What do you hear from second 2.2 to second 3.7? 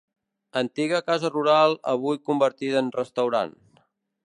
convertida en restaurant.